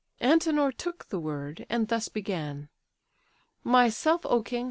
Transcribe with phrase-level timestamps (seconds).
[0.19, 2.69] Antenor took the word, and thus began:
[3.63, 4.59] "Myself, O king!